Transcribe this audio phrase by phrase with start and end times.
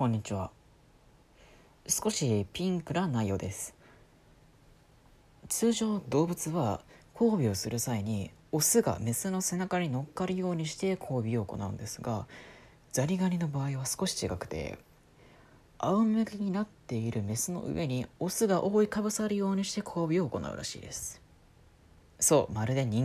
[0.00, 0.50] こんにちは。
[1.86, 3.74] 少しピンクな内容です。
[5.50, 6.80] 通常動物は
[7.12, 12.26] 交尾をする際にオスがメスの背中に乗っかるようにして交尾を行うんですが
[12.92, 14.78] ザリガニの場合は少し違くて
[15.76, 21.20] 仰向けになっているメスの上にオスが覆いかぶさるようにして交尾を行うらしいです。
[22.18, 22.98] そうまるで人